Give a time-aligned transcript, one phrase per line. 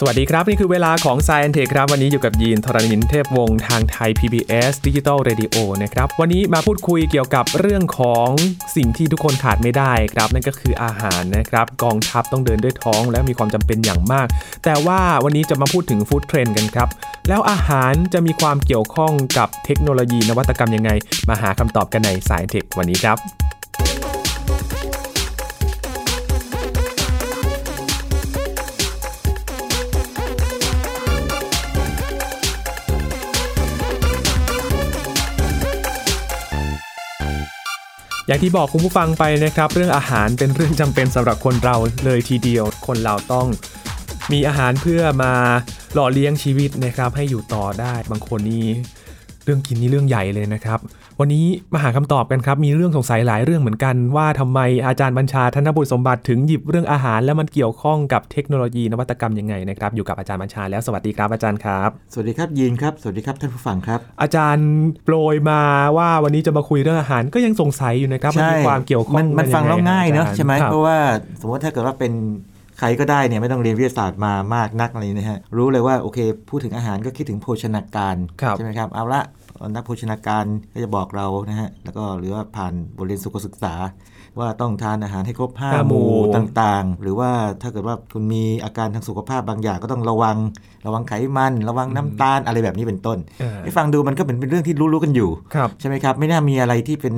[0.00, 8.28] สวัสดีครับ นี่คือเวลาของ s ซ i อนเทครับ วันนี้อยู่กับยีนทรณินเทพวงศ์ทางไทย PBS Digital Radio นะครับ วันนี้มาพูดคุยเกี่ยวกับเรื่องของ
[8.76, 14.26] สิ่งที่ทุกคนขาดไม่ได้ครับ นั่นก็คืออาหารนะครับ กองทัพต้องเดินด้วยท้องและมีความจำเป็นอย่างมาก
[14.64, 16.88] แต่ว่าวันนี้จะมาพูดถึงฟู้ดเทรนด์กันครับ
[17.28, 20.90] แล้วอาหารจะมีความเกี่ยวข้องกับเทคโนโลยีนวัตกรรมยังไง
[21.28, 23.18] มาหาคำตอบกันในสายเทควันนี้ครับ
[38.28, 43.46] อย่างที่บอกคุณผู้ฟังไปนะครับ เรื่องอาหารเป็นเรื่องจำเป็นสำหรับคนเราเลยทีเดียว คนเราต้อง
[44.32, 45.32] มีอาหารเพื่อมา
[45.94, 48.66] หล่อเลี้ยงชีวิตนะครับ ให้อยู่ต่อได้บางคนนี่
[49.48, 50.78] รื่องกินนี่เรื่องใหญ่เลยนะครับ
[51.20, 51.44] วันนี้
[51.74, 64.68] มาหาคำตอบกันครับ มีเรื่องสงสัยหลายเรื่องเหมือนกัน ว่าทำไมอาจารย์บัญชาธนบุตรสมบัติถึงหยิบเรื่องอาหาร แล้วมันเกี่ยวข้องกับเทคโนโลยีนวัตกรรมยังไงนะครับอยู่กับอาจารย์บัญชาแล้วสวัสดีครับอาจารย์ครับ สวัสดีครับยีนครับสวัสดีครับท่านผู้ฟังครับ อาจารย์
[65.04, 65.60] โปรยมา
[65.96, 70.98] ว่าวันนี้จะมาคุยเรื่องอาหารก็ยังสงสัยอยู่นะครับมันมีความเกี่ยวข้องมันมันฟังแล้วง่ายเนอะอจรใช่ไหมคบเพราะว่า
[71.40, 72.12] สมมติถ้าเกิดว่าเป็น
[72.78, 76.18] ใครก็ได้เนี่ยไม่ต้องเรียนวิทยาศาสตร์มามากนักอะไรนะฮะรู้เลยว่าโอเค
[76.50, 79.22] พูดถึงอาหารก็คิดถึงโภชนาการครับใช่ไหมครับเอาละ
[79.74, 83.74] นักโภชนาการก็จะบอกเรานะฮะแล้วก็หรือว่าผ่านบทเรียนสุขศึกษา
[84.40, 87.30] ว่าต้องทานอาหารให้ครบห้าห้าหหมู่มู่ต่างๆ หรือว่า
[87.62, 90.36] ถ้าเกิดว่าคุณมีอาการทางสุขภาพบางอย่างก็ต้องระวัง
[90.86, 97.14] ระวังไขมัน ระวังน้ำตาลอะไรแบบนี้เป็นต้นเออให้ฟังดูมันก็เป็นเป็นเรื่องที่รู้ๆกันอยู่ครับใช่ไหมครับ ไม่น่ามีอะไรที่เป็น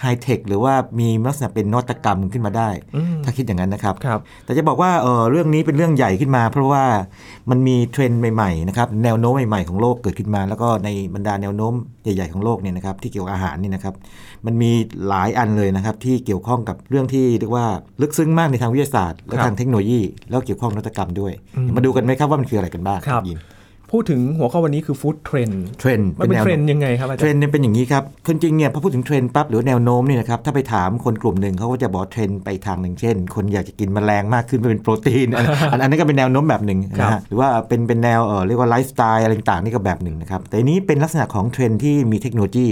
[0.00, 6.84] ไฮเทคหรือว่ามีลักษณะเป็นนวัตกรรมขึ้นมาได้อืมถ้าคิดอย่างนั้นนะครับครับแต่จะบอกว่าเออเรื่องนี้เป็นเรื่องใหญ่ขึ้นมา เพราะว่า
[7.50, 13.94] มันมีเทรนด์ใหม่ๆนะครับแนวโน้มใหม่ๆของโลกเกิดขึ้นมา แล้วก็ในบรรดาแนวโน้มใหญ่ๆของโลกเนี่ยนะครับที่เกี่ยวกับอาหารนี่นะครับ
[14.46, 14.70] มันมี
[15.08, 17.66] หลายอันเลยนะครับที่เกี่ยวข้องกับเรื่องที่เรียกว่า
[18.02, 23.38] ลึกซึ้งมากในทางวิทยาศาสตร์ และครับทางเทคโนโลยี แล้วเกี่ยวข้องนวัตกรรมด้วยอืมมาดูกันไหมครับว่ามันคืออะไรกันบ้างครับยิน
[23.94, 42.68] พูดถึงหัวข้อวันนี้คือ food trend เทรนด์มันเป็นแวเทรนด์ยังไงครับอาจารเทรนด์เนี่ยเป็นอย่างนี้ครับความจริงเนี่ยพอพูดถึงเทรนด์ปั๊บหรือแนวโน้มเนี่ยนะครับถ้าไปถามคนกลุ่มหนึ่งเขาก็จะบอกเทรนด์ไปทางหนึ่งเช่น คนอยากจะกินแมลงมากขึ้นเพื่อเป็นโปรตีนอันอันอันนั้นก็เป็นแนวโน้มแบบหนึ่งนะฮะหรือว่าเป็นเป็นแนวเออเรียกว่าไลฟ์สไตล์อะไรต่างๆนี่ก็แบบหนึ่งนะครับแต่อันนี้เป็นลักษณะของเทรนด์ที่มีเทคโนโลยี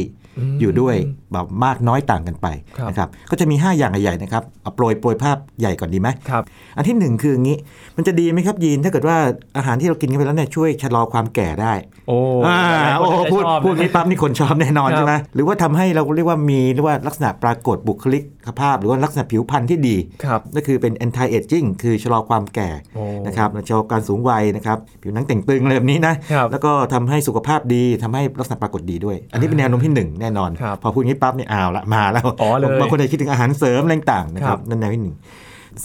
[0.61, 0.97] อยู่ด้วย
[1.33, 2.47] แบบมากน้อยต่างกันไป
[2.79, 6.43] ครับนะครับก็จะมี 5 อย่างใหญ่ๆนะครับเอาโปรยโปรยภาพใหญ่ก่อนดีไหมครับ
[6.77, 7.57] อันที่หนึ่งคืออย่างนี้
[7.97, 9.17] มันจะดีไหมครับยีนถ้าเกิดว่า
[9.57, 11.73] อาหารที่เรากินกันไปแล้วเนี่ยช่วยชะลอความแก่ได้
[12.09, 18.23] โอ้อ่าหลายคนโอ้จะพูดชอบพูดนี้ปั๊บนี่คนชอบแน่นอนครับใช่ไหมหรือว่าทำให้เราเรียกว่ามีเรียกว่าลักษณะปรากฏบุคลิก
[18.61, 35.17] ภาพ หรือว่าลักษณะผิวพรรณที่ดีครับนั่นคือเป็น anti aging คือชะลอความแก่โอ้นะครับชะลอการสูงวัยนะครับผิวหนังแต่งตึงอะไรแบบนี้นะครับแล้วก็ทำให้สุขภาพดีทำให้ลักษณะปรากฏดีด้วย อันนี้เป็นแนวโน้มที่หนึ่งแน่นอนครับพอพูดอย่างนี้ปั๊บเนี่ยอ้าวละมาแล้วอ๋อเลยบางคนอาจจะคิดถึงอาหารเสริมอะไรต่างๆนะคครัรับบนั่นแนวที่หนึ่ง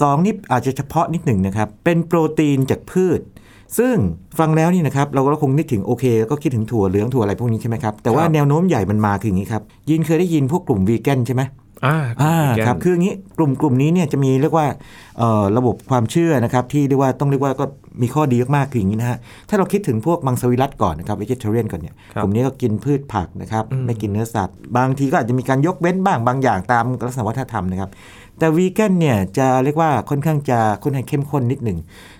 [0.01, 3.21] สองนี่อาจจะเฉพาะนิดหนึ่งนะครับเป็นโปรตีนจากพืช
[3.77, 3.95] ซึ่ง
[4.39, 11.41] ฟังแล้วนี่นะครับเราก็คงนึกถึงโอเค ก็คิดถึงถั่วเหลืองถั่วอะไรพวกนี้ใช่ไหมครับแต่ว่าครับแนวโน้มใหญ่มันมาคืออย่างนี้ครับยินเคยได้ยินพวกกลุ่มวีแกนใช่ไหม
[11.85, 14.67] อ่าอ่าแกนครับ คืออย่างนี้กลุ่มกลุ่มนี้เนี่ยจะมีเรียกว่า
[15.17, 17.65] เอ่อระบบความเชื่อนะครับ ที่เรียกว่าต้องเรียกว่าก็
[18.01, 19.17] มีข้อดีมากๆคืออย่างนี้นะฮะ
[19.49, 27.89] ถ้าเราคิดถึงพวกมังสวิรัตก่อนนะครับ vegetarian ก่อนเนี่ยครับกลุ่มนี้ก็กินพืชผักนะครับอืมไม่กินเนื้อสัตว์ บางทีก็อาจจะมีการยกเว้นบ้างบางอย่างตามลักษณะวัฒนธรรมนะครับ
[28.39, 31.77] แต่วีแกนเนี่ยจะเรียกว่าค่อนข้างจะค่อนข้างเข้มข้นนิดหนึ่ง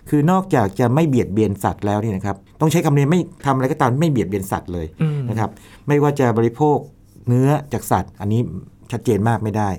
[0.10, 5.50] คือนอกจากจะไม่เบียดเบียนสัตว์แล้วเนี่ยนะครับต้องใช้คำนี้ไม่ทำอะไรก็ตามไม่เบียดเบียนสัตว์เลยอืมนะครับ
[5.88, 6.78] ไม่ว่าจะบริโภค
[7.28, 8.42] เนื้อจากสัตว์ อันนี้
[8.92, 9.70] ชัดเจนมากไม่ได้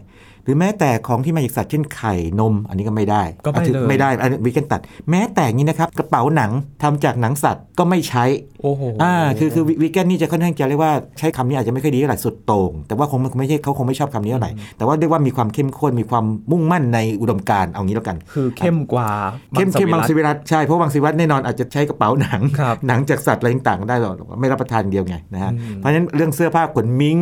[0.48, 6.50] รือแม้แต่ของที่มาจากสัตว์เช่นไข่นม อันนี้ก็ไม่ได้ก็ไม่อะถือเลยไม่ได้อันนี้วิกันตัด แม้แต่อย่างนี้นะครับกระเป๋าหนัง
[6.82, 8.24] ทำจากหนังสัตว์ก็ไม่ใช้
[8.62, 19.08] โอ้โหอ่าคือคือวิกันนี่จะค่อนข้างจะเรียกว่าใช้คำนี้อาจจะไม่ค่อยดีเท่าไหร่สุดโต่งแต่ว่าคงไม่ใช่เขาคงไม่ชอบคำนี้เท่าไหร่แต่ว่าเรียกว่ามีความเข้มข้นมีความมุ่งมั่นในอุดมการณ์เอางี้แล้วกัน คือเข้มกว่า
[19.54, 27.16] เข้มเข้มมัมังงสสวิวิรัติรัตใช่เพราะมังสวิรัตแน่นอนอาจจะใช้กระเป๋าหนังครับหนังจากสัตว์อะไรต่างๆได้หรอกไม่รับประทานอย่างเดียวไงนะฮะอืมเพราะฉะนั้นเรื่องเสื้อผ้าขนมิง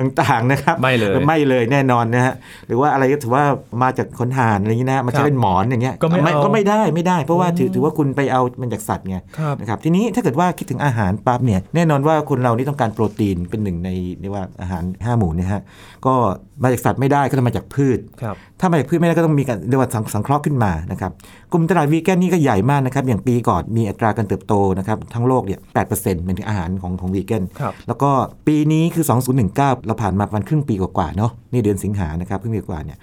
[0.00, 2.34] ต่างๆนะครับไม่เลยไม่เลยแน่นอนนะฮะ
[2.66, 3.44] หรือว่าอะไรก็ถือว่า
[3.82, 13.90] มาจากขนห่านอะไรอย่างนี้นะมันครัจะบเป็นหมอนอย่างเงี้ยก็ไม่เอาก็ไม่ได้ไม่ได้ เพราะว่าถืออืมถือว่าคุณไปเอามันจากสัตว์ไงครับนะครับทีนี้ถ้าเกิดว่าคิดถึงอาหารปั๊บเนี่ยแน่นอนว่าคนเรานี่ต้องการโปรตีนเป็นหนึ่งใน
[14.20, 15.62] เรียกว่าอาหารห้าหมู่เนี่ยฮะ
[16.06, 16.14] ก็
[16.62, 21.12] มาจากสัตว์ไม่ได้ก็ต้องมาจากพืชครับถ้ามาจากพืชไม่ได้ก็ต้องมีการเรียกว่าสังสังเคราะห์ขึ้นมานะครับ
[21.52, 25.60] กลุ่มตลาดวีแกนนี่ก็ใหญ่มากนะครับอย่างปีก่อนมีอัตราการเติบโตนะครับทั้งโลกเนี่ย
[25.92, 28.10] 8%เป็นถึงอาหารของของวีแกนครับแล้วก็
[28.46, 29.04] ปีนี้คือ
[29.46, 32.98] 2019 เราผ่านมาประมาณครึ่งปีกว่าๆเนาะนี่เดือนสิงหานะครับครึ่งปีกว่าเนี่ย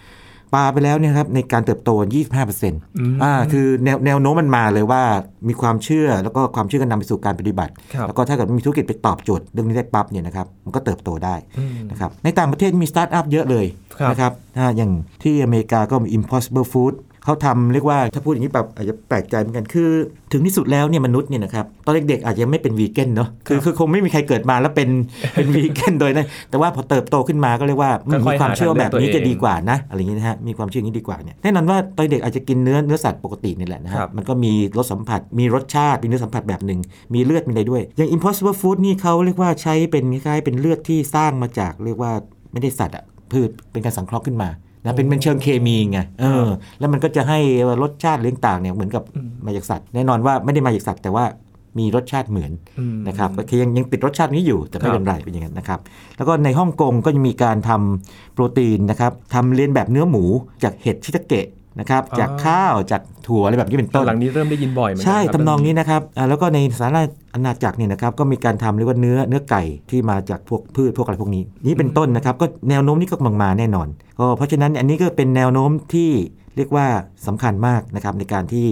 [0.56, 1.90] ปาไปแล้วเนี่ยครับในการเติบโต
[2.36, 2.74] 25%ม
[3.24, 5.04] อ่าคือแนวแนวโน้มมันมาเลยว่า
[5.48, 13.66] มีความเชื่อแล้วก็ความเชื่อก็นำไปสู่การปฏิบัติครับแล้วก็ถ้าเกิดมีธุรกิจไปตอบโจทย์เรื่องนี้ได้ปั๊บเนี่ยนะครับมันก็เติบโตได้อืมนะครับในต่างประเทศมีสตาร์ทอัพเยอะเลย
[14.00, 14.92] ครับนะครับอ่าอย่าง
[15.24, 16.94] ที่อเมริกาก็มี Impossible Food
[17.30, 19.90] เขเขาทำเรียกว่าถ้าพูดอย่างนี้แบบอาจจะแปลกใจเหมือนกันคือ
[20.32, 24.90] ถึงที่สุดแล้วเนี่ยมนุษย์เนี่ยนะครับตอนเด็กๆอาจจะไม่เป็นวีแกนเนาะคือคือคงไม่มีใครเกิดมาแล้วเป็น
[25.34, 36.80] เป็นวีแกนโดยนะแต่ว่าพอเติบโตขึ้นมาก็เรียกว่าอืมค่อยๆมีความเชื่อแบบนี้หาทางเลือกตัวเองจะดีกว่านะอะไรอย่างนี้นะฮะมีความเชื่ออย่างนี้ดีกว่าเนี่ยแน่นอนว่าตอนเด็กอาจจะกินเนื้อเนื้อสัตว์ปกตินี่แหละนะฮะครับมันก็มีรสสัมผัสมีรสชาติมีเนื้อสัมผัสแบบหนึ่ง
[37.14, 42.12] มีเลือดมีอะไรด้วย อย่าง impossible food นี่เขาเรียกว่าใช้เป็นคล้ายๆเป็นเลือดที่สร้างมาจากเรียกว่า
[42.52, 44.50] ไม่ได้สัตว์อะพืชเป็นการสังเคราะห์ขึ้นมา
[44.84, 46.48] นะเป็นเป็นเชิงเคมีไงเออ
[46.80, 47.40] แล้วมันก็จะให้
[47.82, 49.04] รสชาติเรื่องต่างเนี่ยเหมือนกับ
[49.46, 51.26] มาจากสัตว์แน่นอนว่าไม่ได้มาจากสัตว์แต่ว่า
[51.80, 55.80] มีรสชาติเหมือนอืมนะครับก็คือยังยังติดรสชาตินี้อยู่แต่ไม่ครับเป็นไรเป็นอย่างนั้นนะครับ
[56.18, 60.24] แล้วก็ในฮ่องกงก็จะมีการทำโปรตีนนะครับทำเลียนแบบเนื้อหมู
[60.64, 61.46] จากเห็ดชิตาเกะ
[61.80, 67.02] นะครับจากข้าวจากถั่วอะไรแบบนี้เป็นตอต้นนหลังนี้เริ่มได้ยินบ่อยเหมือนกัใช่ครับทำนองนี้นะครับอ่าแล้วก็ในสารา
[67.34, 73.88] อาณาจักรเนี่ยนะครับก็มีการทำเรียกว่าเนื้อเนื้อไก่ที่มาจากพวกพืชพวกอะไรพวกนี้ นี่เป็นต้นนะครับก็แนวโน้มนี้ก็กำลังมาแน่นอน
[74.20, 76.10] ก็เพราะฉะนั้นอันนี้ก็เป็นแนวโน้มที่
[76.56, 76.86] เรียกว่า
[77.28, 78.68] สำคัญมากนะครับในการที่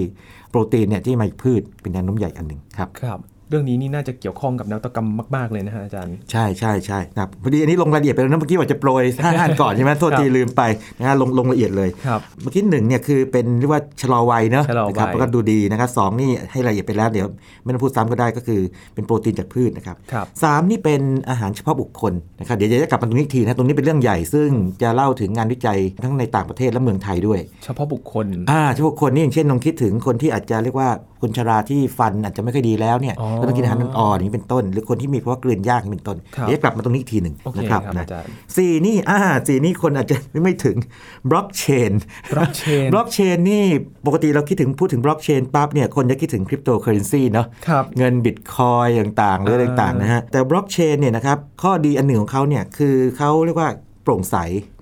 [0.50, 10.62] โปรตีนเนี่ยที่มาจากพืชเป็นแนวโน้มใหญ่อันหนึ่งครับครับ เรื่องนี้นี่น่าจะเกี่ยวข้องกับนวัตกรรมมากๆเลยนะฮะอาจารย์ ใช่ใช่ใช่นะครับพอดีอันนี้ลงรายละเอียดไปแล้วนะเมื่อกี้ว่าจะโปรยห้าอันก่อนใช่ไหมโทษทีลืมไป
[11.00, 17.28] นะฮะลงลงละเอียดเลยครับเมื่อกี้หนึ่งเนี่ยคือเป็นเรียกว่าชะลอวัยเนอะชะลอวัยนะครับแล้วก็ดูดีนะครับสองนี่ให้รายละเอียดไปแล้วเดี๋ยว
[17.64, 18.62] ไม่ต้องพูดซ้ำก็ได้ก็คือ
[18.94, 24.50] เป็นโปรตีนจากพืชนะครับครับสามนี่เป็นอาหารเฉพาะบุคคลนะครับเดี๋ยวจะกลับมาตรงนี้อีกทีนะตรงนี้เป็นเรื่องใหญ่ซึ่ง
[24.82, 30.90] จะเล่าถึงงานวิจัยทั้งในต่างประเทศและเมืองไทยด้วย เฉพาะบุคคลอ่าเฉพาะคนนี่อย่างเช่นลองคิดถึงคนที่อาจจะเรียกว่า
[31.22, 40.78] คนชราที่ฟันอาจจะไม่ค่อยดีแล้วเนี่ยอ๋อก็ต้องกินอาหารอ่อนๆอย่างนี้เป็นต้น หรือคนที่มีภาวะกลืนยากอย่างนี้เป็นต้นครับเดี๋ยวจะกลับมาตรงนี้อีกทีหนึ่งโอเคนะครับครับนะอาจารย์สี่นี่อ่าสี่นี่คนอาจจะไม่ถึง
[41.30, 41.92] บล็อกเชน
[42.34, 43.64] บล็อกเชนบล็อกเชนนี่
[44.06, 53.70] ปกติเราคิดถึงพูดถึงบล็อกเชนปั๊บเนี่ยคนจะคิดถึงคริปโตเคอเรนซีเนาะครับเงินบิตคอยต่างๆหรืออะไรอ่าต่างๆนะฮะแต่บล็อกเชนเนี่ยนะครับข้อดีอันหนึ่งของเขาเนี่ยคือเขาเรียกว่า
[54.04, 54.36] โปร่งใส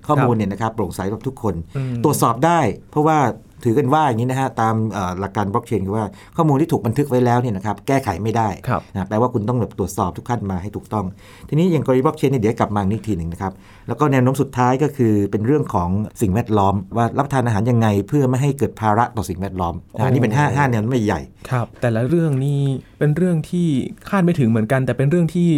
[0.06, 2.60] ข้อมูลเนี่ยนะครับโปร่งใสกับทุกคนอืมตรวจสอบได้
[2.90, 3.18] เพราะว่า
[3.64, 6.04] ถือกันว่าอย่างนี้นะฮะตามเอ่อหลักการบล็อกเชนคือว่า
[6.36, 11.04] ข้อมูลที่ถูกบันทึกไว้แล้วเนี่ยนะครับแก้ไขไม่ได้ครับนะแปลว่าคุณต้องแบบตรวจสอบทุกขั้นมาให้ถูกต้อง
[11.48, 13.52] ทีนี้อย่างกรณีบล็อกเชนเนี่ยเดี๋ยวกลับมาอีกทีหนึ่งนะครับ
[13.88, 21.20] แล้วก็แนวโน้มสุดท้ายก็คือเป็นเรื่องของสิ่งแวดล้อม ว่ารับประทานอาหารยังไงเพื่อไม่ให้เกิดภาระต่อสิ่งแวดล้อมนะอันนี้เป็นห้าห้าแนวโน้มใหญ่
[21.50, 22.60] ครับแต่ละเรื่องนี่
[22.98, 23.66] เป็นเรื่องที่
[24.08, 25.48] คาดไม่ถึงเหมือนกัน แต่เป็นเรื่องที่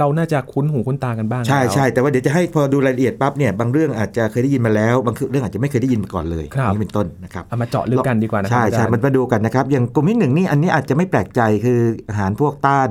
[0.00, 12.90] เราน่าจะคุ้นหูคุ้นตากันบ้างใช่แล้วใช่แต่ว่าเดี๋ยวจะให้พอดูรายละเอียดปั๊บเนี่ยบางเรื่องอาจจะเคยได้ยินมาแล้วบางเรื่องอาจจะไม่เคยได้ยินมาก่อนเลยครับอันนี้เป็นต้นนะครับเอามาเจาะลึกกันดีกว่านะครัใช่อาจาใช่รย์มันมาดูกันนะครับอย่างกลุ่มที่หนึ่งนี่อันนี้อาจจะไม่แปลกใจคืออาหารพวกต้าน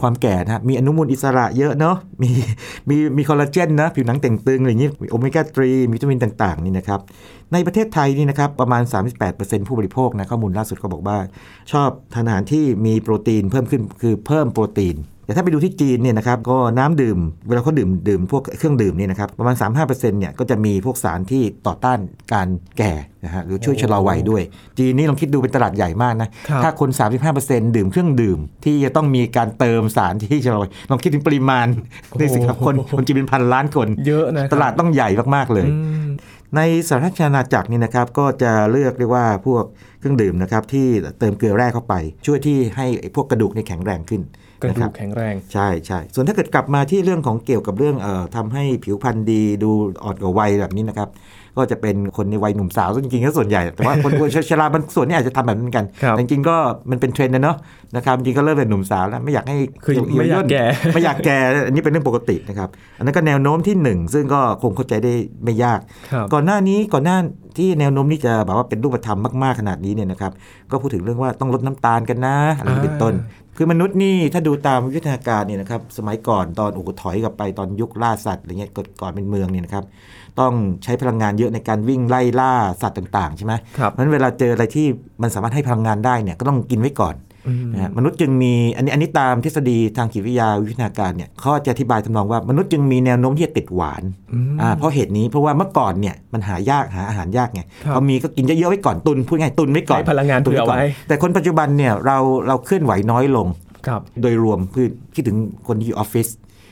[0.00, 2.30] ความแก่นะฮะมีอนุมูลอิสระเยอะเนาะมี
[2.88, 7.00] มีมีคอลลาเจนนะผิวหนังแต่งตึงอะไรอย่างนี้มีโอเมก้า3มีวิตามินต่างๆนี่นะครับ
[7.52, 8.82] ในประเทศไทยนี่นะครับประมาณ
[9.24, 11.18] 38%ผู้บริโภคนะข้อมูลล่าสุดก็บอกว่า
[11.72, 14.96] ชอบทานอาหารที่มีโปรตีนเพิ่มขึ้นคือเพิ่มโปรตีน
[15.26, 17.18] แต่ถ้าไปดูที่จีนเนี่ยนะครับก็น้ำดื่ม
[17.48, 21.98] เวลาเขาดื่มดื่มพวกเครื่องดื่มเนี่ยนะครับประมาณ 35%เนี่ยก็จะมีพวกสารที่ต่อต้าน
[22.32, 22.92] การแก่
[23.24, 24.42] นะฮะหรือช่วยชะลอวัยด้วย
[24.78, 26.90] จีนนี่ลองคิดดูเป็นตลาดใหญ่มากนะครับถ้าคน
[27.32, 31.66] 35%ดื่มเครื่องดื่ม ที่จะต้องมีการเติมสารที่ชะลอวัยลองคิดถึงปริมาณ
[32.18, 36.06] นี่สิครับคนคนจีนเป็นพันล้านคนเยอะนะครับตลาดต้องใหญ่มากๆเลยอืม
[36.56, 39.64] ในสหราชอาณาจักรนี่นะครับก็จะเลือกเรียกว่าพวก
[39.98, 40.86] เครื่องดื่มนะครับที่
[41.18, 41.94] เติมเกลือแร่เข้าไป
[42.26, 44.22] ช่วยที่ให้ไอ้พวกกระดูกเนี่ยแข็งแรงขึ้น
[44.62, 49.70] กระนะคดูรับกแข็งแรงใช่ใช่ส่วนถ้าเกิดกลับมาที่เรื่องของเกี่ยวกับเรื่องเอ่อทำให้ผิวพรรณดีดู
[50.04, 51.08] อ่อนกว่าวัยแบบนี้นะครับ
[51.56, 56.56] ก็จะเป็นคนในวัยหนุ่มสาวซึ่งจริงๆก็ส่วนใหญ่ แต่ว่าคนคนชราบางส่วนนี่อาจจะทำแบบนั้นกันครับแต่จริงๆก็
[56.90, 57.56] มันเป็นเทรนด์นะเนาะ
[57.96, 60.64] นะครับจริงๆก็เริ่มเป็นหนุ่มสาวแล้วไม่อยากให้คือเหี่วไม่อยากย่นแก่
[60.94, 65.12] ไม่อยากแก่อันนี้เป็นเรื่องปกตินะครับอันนั้นก็แนวโน้มที่หนึ่งซึ่งก็คงเข้าใจได้
[65.44, 65.80] ไม่ยาก
[66.12, 67.18] ครับก่อนหน้านี้ก่อนหน้า
[67.58, 70.32] ที่แนวโน้มนี้จะแบบว่าเป็นรูปธรรมมากๆขนาดนี้เนี่ยนะครับ
[70.70, 73.14] ก็พูดถึงเรื่องว่าต้องลดน้ำตาลกันนะอะไรอย่างนี้เป็นต้น
[73.56, 79.84] คือมนุษย์นี่ถ้าดูตามวิทยาการเนี่ยนะครับสมัยก่อนตอนโอ้โหถอยกลับไปตอนยุคล่าสัตว์อะไรเงี้ยก่อนก่อนเป็นเมืองเนี่ยนะครับ
[80.40, 80.52] ต้อง
[80.84, 84.86] ใช้พลังงานเยอะในการวิ่งไล่ล่าสัตว์ต่างๆใช่ไหมครับเพราะฉะนั้นเวลาเจออะไรที่
[85.22, 87.35] มันสามารถให้พลังงานได้เนี่ยก็ต้องกินไว้ก่อนอืม
[87.74, 103.46] นะฮะมนุษย์จึงมีอันนี้อันนี้ตามทฤษฎีทางจิตวิทยาวิทยาการเนี่ยเขาจะอธิบายทำนองว่ามนุษย์จึงมีแนวโน้มที่จะติดหวานอืมอ่าเพราะเหตุนี้เพราะว่าเมื่อก่อนเนี่ยมันหายากหาอาหารยากไงครับพอมีก็กินเยอะๆไว้ก่อนตุนพูดง่ายๆตุนไว้ก่อนใช้พลังงานตุเผื่อก่นไว้แต่คนปัจจุบันเนี่ยเราเราเคลื่อนไหวน้อยลง
[103.86, 105.36] ครับโดยรวมคือคิดถึง
[105.68, 106.28] คนที่อยู่ออฟฟิศ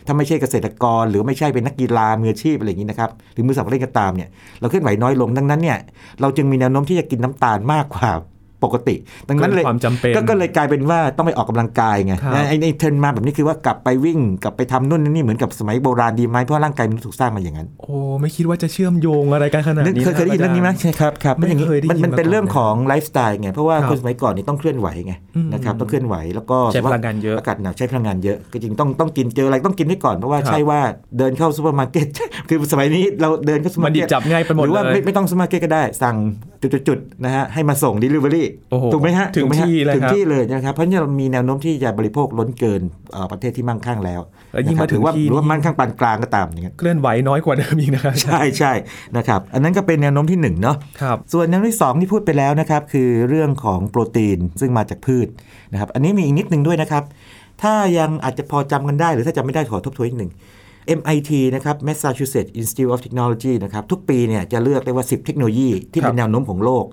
[0.07, 4.29] ถ้าไม่ใช่เกษตรกร หรือไม่ใช่เป็นนักกีฬามืออาชีพอะไรอย่างนี้นะครับหรือมือสมัครเล่นก็ตามเนี่ย
[4.61, 5.79] เราเคลื่อนไหวน้อยลงดังนั้นเนี่ย
[6.21, 8.11] เราจึงมีแนวโน้มที่จะกินน้ำตาลมากกว่า
[8.65, 8.97] ปกติ
[9.29, 30.81] ดังนั้นเลยเกินความจำเป็นก็ก็เลยกลายเป็นว่าต้องไปออกกำลังกายไงครับไอ้ไอ้เทรนด์มาแบบนี้คือว่ากลับไปวิ่งกลับไปทำนู่นนี่เหมือนกับสมัยโบราณดีไหมเพราะร่างกายมันถูกสร้างมาอย่างนั้น โอ้ไม่คิดว่าจะเชื่อมโยงอะไรกันขนาดนึกนี้เคยเคยได้ยินเรื่องนี้ไหมใช่ครับครับไม่นอย่างนี้เคยได้ยินมันมันเป็นมาก่อนเรื่องของไลฟ์สไตล์ไงเพราะว่าครับคนสมัยก่อนนี่ต้องเคลื่อนไหวไงอืมนะครับต้องเคลื่อนไหวแล้วก็ใช้พลังงานเยอะอากาศหนาวใช้พลังงานเยอะก็จริงต้องต้องกินเจออะไรต้องกินไว้ก่อนเพราะว่าครับใช่ว่า
[31.19, 32.07] เดินเข้าซูเปอร์มาร์เก็ต
[32.49, 36.17] คือสมัยนี้เราเดินเข้าซูเปอร์มันมาร์เก็ตจับง่ายไปหมดหรือว่าเลยไม่ไม่ต้องซูเปอร์มาร์เก็ตก็ได้สั่ง
[36.89, 44.21] จุดๆๆนะฮะให้มาส่ง Delivery โอ้โหถูกไหมฮะถึงถูกไหมฮะที่เลยถึงครับที่เลยนะครับเพราะฉะนั้นเรามีแนวโน้มที่จะบริโภคล้นเกินเอ่อประเทศที่มั่งคั่งแล้ว
[44.53, 48.73] แล้วยิ่งนะครับมาถึงหรือว่าที่หรือว่านี่มั่งคั่งปานกลางก็ตามอย่างเงี้ยเคลื่อนไหวน้อยกว่าเดิมอีกนะครับใช่ใช่
[49.17, 55.29] นะครับอันนั้นก็เป็นแนวโน้มที่หนึ่งเนาะครับส่วนแนวโน้มที่ 2 ที่พูดไปแล้วนะครับคือเรื่องของโปรตีนซึ่งมาจากพืช
[55.73, 57.05] นะครับอันนี้มีอีกนิดนึงด้วยนะครับ
[57.63, 60.33] ถ้ายังอาจจะพอจำกันได้หรือถ้าจำไม่ได้ขอทบทวนอีกหนึ่ง
[60.99, 66.85] MIT นะครับ Massachusetts Institute of Technology นะครับ ทุกปีเนี่ยจะเลือกได้ว่า 10 เทคโนโลยีที่เป็นครับแนวโน้มของโลก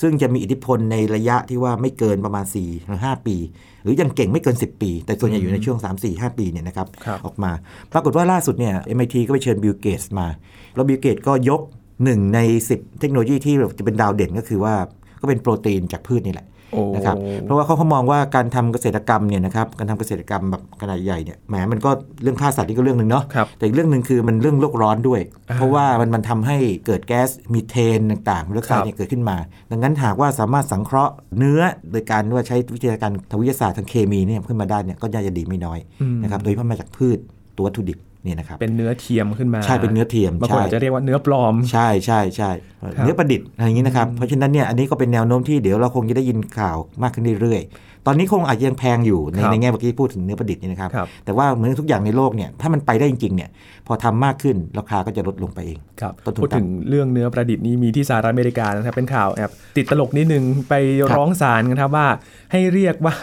[0.00, 3.36] ซึ่งจะมีอิทธิพลในระยะที่ว่าไม่เกินประมาณ4หรือ5ปี
[3.82, 7.52] หรืออย่างเก่งไม่เกิน 10 ปี แต่ส่วนใหญ่อยู่ในช่วง 3 4 5 ปีเนี่ยนะครับครับออกมา
[7.92, 10.26] ปรากฏว่าล่าสุดเนี่ย MIT ก็ไปเชิญบิลเกตส์มา
[10.74, 11.60] แล้วบิลเกตก็ยก
[12.04, 12.38] หนึ่งใน
[12.70, 14.74] 10 เทคโนโลยีที่จะเป็นดาวเด่นก็คือว่า
[15.20, 16.59] ก็เป็นโปรตีนจากพืชนี่แหละโอ้
[16.94, 21.90] นะครับเพราะว่าเขาเขามองว่าการทำเกษตรกรรมเนี่ยนะครับการทำเกษตรกรรมแบบขนาดใหญ่เนี่ยแหมมันก็
[22.22, 29.36] เรื่องฆ่าสัตว์นี่ก็เรื่องหนึ่งเนาะครับแต่อีกเรื่องหนึ่งคือมันเรื่องโลกร้อนด้วยอ่าเพราะว่ามันมันทำให้เกิดแก๊สมีเทนต่างๆเรื่องครักาบรเนี่ยเกิดขึ้นมา
[29.70, 31.60] ดังนั้นหากว่าสามารถสังเคราะห์เนื้อ
[31.90, 37.18] โดยการว่าใช้วิทยาการทางวิทยาศาสตร์ทางเคมีเนี่ยขึ้นมาได้เนี่ยก็น่าจะดีไม่น้อยอืมนะครับโดยเฉพาะมาจากพืช
[37.56, 42.50] ตัววัตถุดิบเนี่ยนะครับเป็นเนื้อเทียมขึ้นมาใช่เป็นเนื้อเทียมบางคนใช่อาจจะเรียกว่าเนื้อปลอมใช่ใช่ใช่
[42.96, 53.50] ครับเนื้อประดิษฐ์อะไรอย่างนี้นะครับเพราะฉะนั้นเนี่ยอันนี้ก็เป็นแนวโน้มที่เดี๋ยวเราคงจะได้ยินข่าวมากขึ้นเรื่อยๆ ตอนนี้คงอาจจะยังแพงอยู่ในครับในแง่เมื่อกี้พูดถึงเนื้อประดิษฐ์นี่นะครับครับแต่ว่าเหมือนทุกอย่างในโลกเนี่ยถ้ามันไปได้จริงๆเนี่ย
[53.86, 60.74] พอทำมากขึ้นราคาก็จะลดลงไปเองครับต้นทุนพูดถึงเรื่องเนื้อประดิษฐ์นี้มีที่สหรัฐอเมริกานะครับเป็นข่าวแอบติดตลกนิดนึงไป
[61.16, 62.06] ร้องศาลกันครับว่า
[62.52, 63.14] ให้เรียกว่า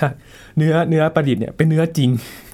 [0.57, 2.09] เนื้อเนื้อประดิษฐ์เนี่ยเป็นเนื้อจริง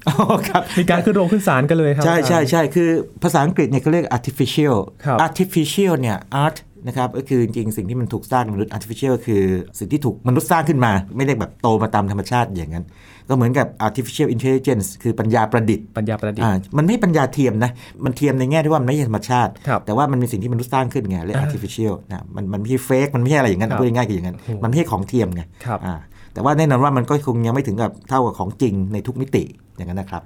[0.07, 0.15] อ๋อ
[0.47, 2.89] ครับมีการขึ้นโรงขึ้นศาลกันเลยครับ ใช่ใช่ใช่คือ
[3.23, 4.75] ภาษาอังกฤษเนี่ยเขาเรียก artificial
[5.05, 9.43] ครับ artificial เนี่ย art นะครับก็คือจริงๆสิ่งที่มันถูกสร้างโดยมนุษย์ artificial คือ
[9.79, 12.85] สิ่งที่ถูกมนุษย์สร้างขึ้นมา ไม่ได้แบบโตมาตามธรรมชาติอย่างนั้น
[13.29, 17.71] ก็เหมือนกับ artificial intelligence คือปัญญาประดิษฐ์ปัญญาประดิษฐ์อ่ามันไม่ปัญญาเทียมนะ
[18.05, 25.95] มันเทียมในแง่ที่ว่ามันไม่ใช่ธรรมชาติครับแต่ว่ามันมีสิ่งที่มนุษย์สร้างขึ้นไงเรียก artificial นะมันมันไม่ใช่ fake มันไม่ใช่อะไรอย่างนั้นครับพูดง่ายๆคืออย่างนั้น มันไม่ใช่ของเทียมไงครับอ่า
[26.33, 29.43] แต่ว่าแน่นอนว่ามันก็คงยังไม่ถึงกับเท่ากับของจริงในทุกมิติ
[29.77, 30.21] อย่างนั้นนะครับ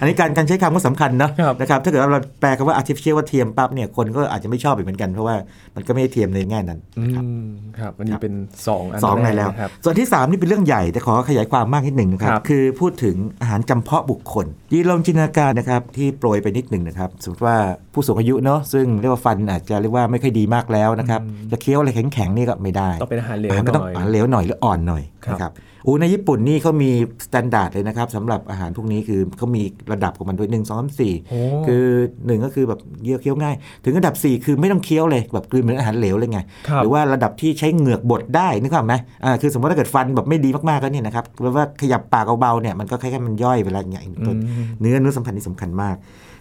[0.00, 5.36] อันนี้การการใช้คำก็สำคัญนะครับนะครับถ้าเกิดว่าเราแปลคำว่า artificial ว่าเทียมปั๊บเนี่ยคนก็อาจจะไม่ชอบอีกเหมือนกัน เพราะว่า
[5.76, 8.34] มันก็ไม่ได้เทียมในแง่นั้นอืนะครับมครับวันนี้เป็น
[8.66, 17.56] สองอันสองในรกแล้วครับส่วนที่ 3 นี่เป็นเรื่องใหญ่แต่ขอขยายความมากนิดหนึ่งนะครับครับคือพูดถึงอาหารจำเพาะบุคคลยีลองจินตนาการนะครับที่โปรยไปนิดหนึ่งนะครับสมมติว่า
[17.92, 21.20] ผู้สูงอายุเนาะซึ่งเรียกว่าฟันอาจจะเรียกว่าไม่ค่อยดีมากแล้วนะครับ
[21.52, 26.90] จะเคี้ยวอะไรแข็งๆนี่ก็ไม่ได้ต้องเป็นอาหารเหลวอาหารก็ต้องหน่อยอาหารเหลวหน่อยหรืออ่อนหน่อยครับนะครับโอ้ในญี่ปุ่นนี่เขามี
[27.26, 31.84] standard เลยนะครับสำหรับอาหารพวกนี้คือเขามีระดับของมันด้วยหนึ่งสองสามสี่โอ้คือ
[32.26, 33.54] หนึ่งก็คือแบบเคี้ยวเคี้ยวง่าย
[33.84, 38.94] ถึงระดับ 4 คือไม่ต้องเคี้ยวเลยแบบกลืนเหมือนอาหารเหลวเลยไงครับหรือว่าระดับที่ใช้เหงือกบดได้นึกภาพไหม
[39.24, 45.96] อ่าคือสมมติถ้าเกิดฟันแบบไม่ดีมากๆก็เนี่ยนะครับหรือว่าขยับปากเบาๆเนี่ยมันก็คล้ายๆมันย่อยเวลาอย่างต้นอืมเนื้อเนื้อสัมผัสนี่สำคัญมาก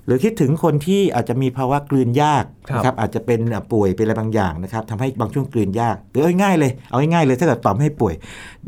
[0.07, 8.13] หรือคิดถึงคนที่อาจจะมีภาวะกลืนยากครับนะครับอาจจะเป็นอะป่วยเป็นอะไรบางอย่างนะครับทำให้บางช่วงกลืนยากหรือเอาง่ายๆเลยเอาง่ายๆเลยถ้าเกิดตอบไม่ให้ป่วย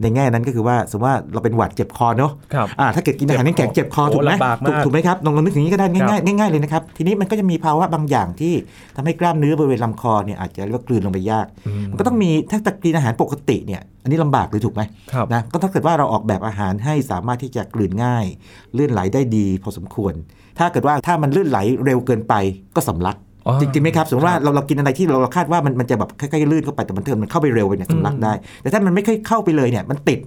[0.01, 8.53] ในแง่นั้นก็คือว่าสมมติว่าเราเป็นหวัดเจ็บคอเนาะครับอ่าถ้าเกิดกินอาหารแข็งๆเจ็บคอโอ้ถูกไหมลำบากมากถูถูกไหมครับลองลองนึกถึงนี้ก็ได้ง่ายๆง่ายๆเลยนะครับทีนี้มันก็จะมีภาวะบางอย่างที่
[8.95, 14.81] ทำให้กล้ามเนื้อบริเวณลำคอเนี่ยอาจจะเรียกว่ากลืนลงไปยากอืมมันก็ต้องมีถ้าจะกินอาหารปกติเนี่ยอันนี้ลำบากเลยถูกไหม
[15.13, 18.25] ครับนะก็ถ้าเกิดว่าเราออกแบบอาหารให้สามารถที่จะกลืนง่าย
[18.73, 20.13] เลื่อนไหลได้ดี พอสมควร
[20.59, 22.33] ถ้าเกิดว่าถ้ามันเลื่อนไหลเร็วเกินไป
[22.75, 23.17] ก็สำลัก
[23.61, 30.19] จริงๆไหมครับสมมติว่าเราเรากินอะไรที่เราเราคาดว่ามันมันจะแบบค่อยๆลื่นเข้าไปแต่มันเทิมมันเข้าไปเร็วไปเนี่ยสำลักได้ แต่ถ้ามันไม่ค่อยเข้าไปเลยเนี่ยมันติด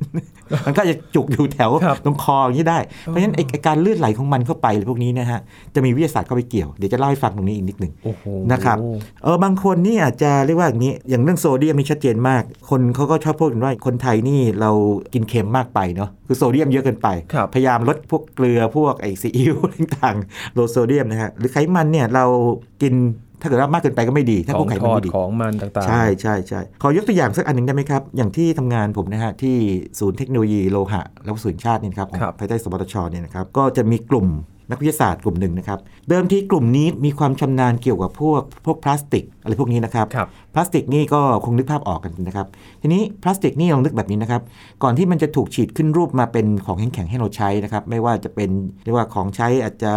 [0.66, 5.40] มันก็จะจุกอยู่แถวครับตรงคออย่างนี้ได้ เพราะฉะนั้นไอ้ไอ้การลื่นไหลของมันเข้าไปพวกนี้นะฮะ
[5.74, 8.76] จะมีวิทยาศาสตร์เข้าไปเกี่ยวเดี๋ยวจะเล่าให้ฟังตรงนี้อีกนิดหนึ่งโอ้โหนะครับ
[9.24, 14.70] เออบางคนนี่อาจจะเรียกว่าอย่างนี้อย่างเรื่องโซเดียมนี่ชัดเจนมาก คนเขาก็ชอบพูดกันว่าคนไทยนี่เรา
[15.14, 22.24] กินเค็มมากไปเนาะคือโซเดียมเยอะเกินไปครับพยายามลดพวกเกลือพวกไอซีอิ๊วต่างๆโลโซเดียมนะฮะหรือไขมันเนี่ยเรา
[22.82, 22.94] กิน
[23.42, 29.56] ถ้าเกิดว่ามากเกินไปก็ไม่ดี ถ้าขพอวงกไขทมันอดไม่ดีของมันต่างๆ ใช่ใช่ใช่ขอยกตัวอย่างสักอันหนึ่งได้ไหมครับ อย่างที่ทำงานผมนะฮะที่
[29.98, 34.26] ศูนย์เทคโนโลยีโลหะและวัสดุแห่งชาติเนี่ยนะครับของครับภายใต้สปตชเนี่ยนะครับก็จะมีกลุ่ม
[34.72, 42.46] นักวิทยาศาสตร์กลุ่มหนึ่งนะครับ เดิมที่กลุ่มนี้มีความชำนาญเกี่ยวกับพวกพวกพลาสติกอะไรพวกนี้นะครับครับพลาสติกนี่ก็คงนึกภาพออกกันนะครับ
[42.82, 44.42] ทีนี้พลาสติกนี่ลองนึกแบบนี้นะครับ
[44.82, 48.50] ก่อนที่มันจะถูกฉีดขึ้นรูปมาเป็นของแข็งๆให้เราใช้นะครับ ไม่ว่าจะเป็น
[48.84, 49.92] เรียกว่าของใช้อาจจะ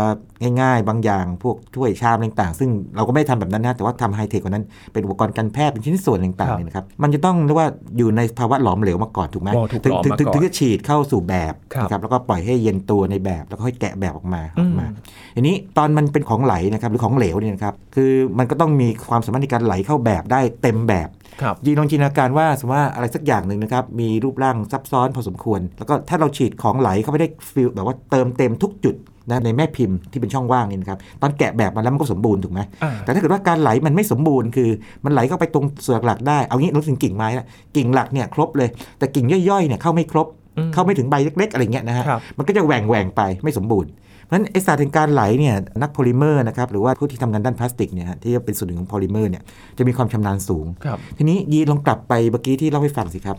[0.62, 21.10] ง่ายๆ บางอย่าง พวกถ้วยชามต่างๆ ซึ่งเราก็ไม่ได้ทำแบบนั้นนะ แต่ว่าทำไฮเทคกว่านั้น เป็นอุปกรณ์การแพทย์เป็นชิ้นส่วนต่างๆเนี่ยนะครับ มันจะต้องเรียกว่าอยู่ในภาวะหลอมเหลวมาก่อนถูกไหมอ๋อถูกถึงหลอมถึงมาถึงก่อนถึงจะฉีดเข้าสู่แบบครับนะครับ แล้วก็ปล่อยให้เย็นตัวในแบบ แล้วก็ค่อยแกะแบบออกมาออกมาอืมทีนี้ตอนมันเป็นของไหลนะครับหรือของเหลวเนี่ยนะครับคือมันก็ต้องมีความสามารถในการไหลเข้าแบบได้เต็มแบบ
[21.42, 28.96] ครับยีลองจินตนาการว่าสมมติว่าอะไรสักอย่างหนึ่งนะครับมีรูปร่างซับซ้อนพอสมควร แล้วก็ถ้าเราฉีดของไหลเข้าไปได้ fill แบบว่าเติมเต็มทุกจุด
[29.30, 34.70] นะในแม่พิมพ์ที่เป็นช่องว่างนี่นะครับตอนแกะแบบมาแล้วมันก็สมบูรณ์ถูกไหมอ่าแต่ถ้าเกิดว่าการไหลมันไม่สมบูรณ์คือ
[35.06, 37.46] มันไหลเข้าไปตรงส่วนหลักได้เอางี้นึกถึงกิ่งไม้ละ
[37.76, 38.70] กิ่งหลักเนี่ยครบเลย
[39.00, 43.90] แต่กิ่งย่อยๆเนี่ยเข้าไม่ครบอืมเข้าไม่ถึงใบเล็ก ๆ อะไรเงี้ยนะฮะครับมันก็จะแหว่งแหว่งๆไปไม่สมบูรณ์
[44.26, 49.44] เพราะฉะนั้นไอ้ศาสตร์แห่งการไหลเนี่ยนักโพลิเมอร์นะครับหรือว่าผู้ที่ทำงานด้านพลาสติกเนี่ยฮะที่เป็นส่วนหนึ่งของโพลิเมอร์เนี่ย
[49.78, 53.38] จะมีความชำนาญสูงครับทีนี้ยีนลองกลับไปเมื่อกี้ที่เล่าให้ฟังสิครับ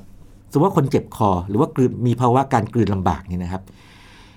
[0.52, 3.62] สมมติว่าคนเจ็บคอ หรือว่ากลืนมีภาวะการกลืนลำบากเนี่ยนะครับ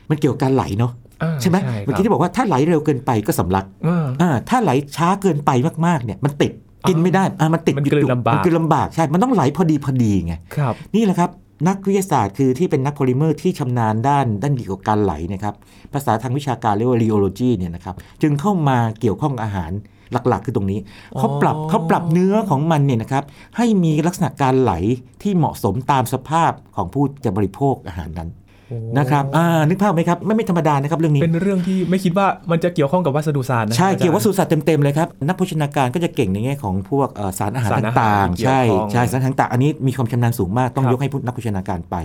[0.09, 0.91] มันเกี่ยวกับการไหลเนาะ
[1.23, 5.51] อ่าใช่ไหมครับเมื่อกี้ที่บอกว่าถ้าไหลเร็วเกินไปก็สำลักอ่าอ่าถ้าไหลช้าเกินไป
[5.85, 6.51] มากๆเนี่ยมันติด
[6.89, 11.29] กินไม่ได้อ่ามันติดมันอยู่กลืนลำบากมันกลืนลำบากใช่ มันต้องไหลพอดีพอดีไงครับนี่แหละครับ
[11.67, 15.55] นักวิทยาศาสตร์คือที่เป็นนักโพลิเมอร์ที่ชำนาญด้านด้านเกี่ยวกับการไหลนะครับ
[15.93, 19.71] ภาษาทางวิชาการเรียกว่า rheology เนี่ยนะครับจึงเข้ามาเกี่ยวข้องอาหาร
[20.11, 20.79] หลักๆ คือตรงนี้
[21.15, 23.23] อ๋อเขาปรับเขาปรับเนื้อของมันเนี่ยนะครับ
[23.57, 24.73] ให้มีลักษณะการไหล
[25.21, 28.48] ที่เหมาะสมตามสภาพของผู้จะบริโภคอาหารนั้นโอ้
[28.97, 41.95] นะครับอ่านึกภาพไหมครับไม่ไม่ธรรมดานะครับเรื่องนี้ เป็นเรื่องที่ไม่คิดว่ามันจะเกี่ยวข้องกับวัสดุศาสตร์นะใช่อาจารเกี่ยววัสดุศาสตร์เต็มๆเลยครับนักโภชนาการก็จะเก่งในแง่ของพวกเอ่อสารอาหารสารอาหารต่างที่ๆเกี่ยวใช่ข้องใช่สารอาหารต่างๆอันนี้มีความชำนาญสูงมากต้องครับยกให้ผู้นักโภชนาการไป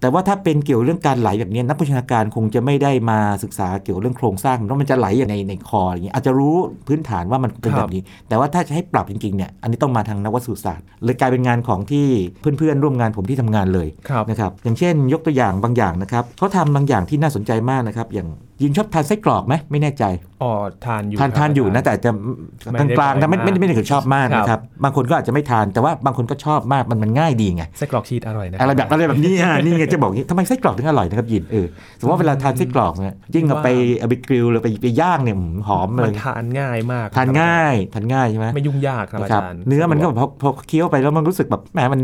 [0.00, 6.56] แต่ว่าถ้าเป็นเกี่ยวเรื่องการไหลแบบนี้นักโภชนาการคงจะไม่ได้มาศึกษาเกี่ยวเรื่องโครงสร้างว่ามันจะไหลอย่างในในคออย่างนี้อาจจะรู้
[6.88, 12.06] พื้นฐานว่ามันเป็นแบบนี้ แต่ว่าถ้าจะให้ปรับจริงๆเนี่ยอันนี้ต้องมาทางนักวัสดุศาสตร์เลยกลายเป็นงานของที่
[12.40, 18.28] เพื่อนๆ ร่วมงานผมที่ทำงานเลยครับนะครับอย่างเช่น ยกตัวอย่างบางอย่างนะครับเขาทำบางอย่างที่น่าสนใจมากนะครับอย่าง
[18.62, 20.04] ยินชอบทานไส้กรอกไหมไม่แน่ใจ
[20.42, 20.52] อ๋อ
[20.86, 22.10] ทานอยู่ทานครับทานอยู่นะแต่อาจจะ
[22.72, 31.66] ไม่กได้ลางๆนะไม่บ่อยมากไม่ไม่ได้ถึงชอบมากครับนะครับบางคนก็อาจจะไม่ทานแต่ว่าบางคนก็ชอบมากมันมันง่ายดีไงไส้กรอกชีสอร่อยนะอะไรแบบอะไรแบบนี้อะนี่ไงจะบอกอย่างนี้ทำไมไส้กรอกถึงอร่อยนะครับยินเออ
[31.98, 42.02] สมมติว่าเวลาทานไส้กรอกเนี่ยยิ่งเอาไปเอาไปกริลหรือไปไปย่างเนี่ยหืมหอมเลมัยนทานง่ายมาก ทานง่ายทานง่ายใช่ไหมไม่ยุ่งยากครับอานะครับจารย์เนื้อมันก็พอพอเคี้ยวไปแล้วมันรู้สึกแบบแหมมัน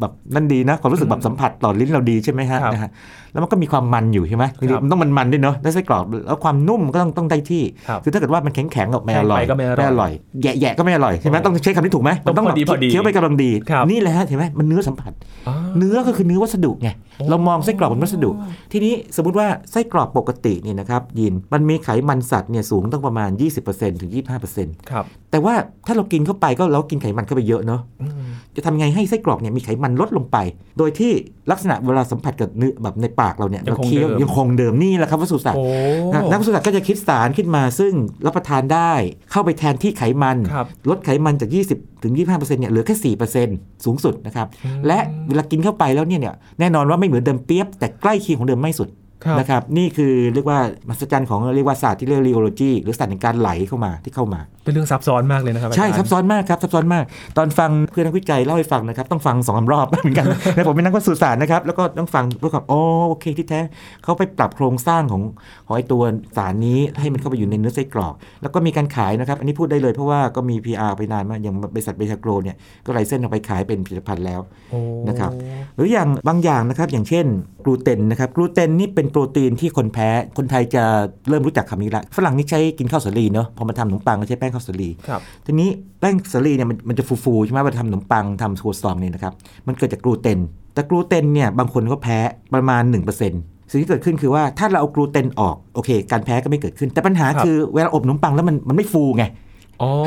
[0.00, 2.90] แบบนั่นดีนะความรู้สึกแบบสัมผัสต่อลิ้นเราดีใช่ไหมฮะครับนะฮะ
[3.34, 10.12] แล้วมันก็มีความมันอยู่ใช่ไหมครับมันต้องมันมันๆด้วยเนาะแล้วไส้กรอกแล้วความนุ่มก็ต้องต้องได้ที่ครับคือถ้าเกิดว่ามันแข็งแข็งๆก็ไม่อร่อยแข็งไปก็ไม่อร่อยไม่อร่อย
[10.42, 15.12] แย่ๆก็ไม่อร่อยใช่ไหมโอ้ต้องใช้คำนี้ถูกไหมต้องมันพอดีแบบพอดีเคี้ยวไปกำลังดีครับนี่แหละฮะเห็นไหมมันเนื้อสัมผัส
[15.48, 18.30] อ๋อเนื้อก็คือเนื้อวัสดุไงโอ้เรามองไส้กรอกเป็นวัสดุ
[18.72, 23.30] ทีนี้สมมติว่าไส้กรอกปกติเนี่ยนะครับยินมันมีไขมันสัตว์เนี่ยสูงต้องประมาณ
[23.66, 24.12] 20%ถึง
[24.50, 25.54] 25%ครับแต่ว่า
[25.86, 28.24] ถ้าเรากินเข้าไปก็เรากินไขมันเข้าไปเยอะเนาะอืม
[28.56, 30.36] จะทำไงให้ไส้กรอกเนี่ยมีไขมันลดลงไป
[30.78, 31.12] โดยที่
[31.50, 35.64] ลักษณะเวลาสัมผัสกับเนื้อแบบในปากเราเนี่ยยังเราคงเคี้ยวเดิมยังคงเดิมนี่แหละครับวัสดุศาสตร์โอ้
[36.12, 37.92] นะนักวิทยาศาสตร์ก็จะคิดสารขึ้นมา ซึ่ง
[38.26, 38.92] รับประทานได้
[39.30, 43.14] เข้าไปแทนที่ไขมันครับลดไขมันจาก 20ถึง25%เนี่ยเหลือแค่
[43.46, 49.03] 4%สูงสุดนะครับอืมและเวลากินเข้าไปแล้วเนี่ยเนี่ยแน่นอนว่าไม่เหมือนเดิมเปียบแต่ใกล้เคียงของเดิมไม่สุดครับ
[49.38, 50.58] นะครับนี่คือเรียกว่า
[50.88, 57.04] มหัศจรรย์ของเรียกว่าศาสตร์ที่เรียก rheology หรือศาสตร์ในการไหลเข้ามาที่เข้ามา เป็นเรื่องซับซ้อนมากเลยนะครับใช่อาจารย์ซับซ้อนมากครับซับซ้อนมาก
[57.36, 63.60] ตอนฟังเพื่อนนักวิจัยเล่าให้ฟังนะครับต้องฟังสองสามรอบเหมือนกันนะผมเป็นนักวัสดุศาสตร์นะครับแล้วก็ต้องฟังเพื่อความโอ้โอเคที่แท้
[64.04, 65.22] เขาไปปรับโครงสร้างของ
[65.66, 66.02] ของไอตัว
[66.36, 72.56] สารนี้ให้มันเข้าไปอยู่ในเนื้อไส้กรอก แล้วก็มีการขายนะครับ อันนี้พูดได้เลยเพราะว่าก็มี PR ไปนานมากอย่างบริษัทเบชาโกรเนี่ย
[72.86, 75.30] ก็ไลเส้นเอาไปขายเป็นผลิตภัณฑ์แล้วโอ้นะครับ
[75.76, 77.26] หรืออย่างบางอย่างนะครับอย่างเช่น
[77.64, 80.84] กลูเตนนะครับกลูเตนนี่เป็นโปรตีนที่คนแพ้ คนไทยจะ
[81.28, 85.68] เริ่มรู้จักคำนี้ละ ฝรั่งนี่ใช้กินข้าวสาลีเนาะ พอมาทำขนมปังก็ใช้แป้งข้าวสาลี ครับ ทีนี้
[86.00, 89.32] แป้งสาลีเนี่ยมันมันจะฟูๆใช่ไหมเวลาทำขนมปังทำทัวซองเนี่ยนะครับ
[89.66, 90.38] มันเกิดจากกลูเตน
[90.74, 92.18] แต่กลูเตนเนี่ยบางคนก็แพ้
[92.54, 99.43] ประมาณ 1%สิ่งที่เกิดขึ้นคือว่าถ้าเราเอากลูเตนออกโอเค การแพ้ก็ไม่เกิดขึ้น แต่ปัญหาครับคือเวลาอบขนมปังแล้วมันมันไม่ฟูไงอ๋อ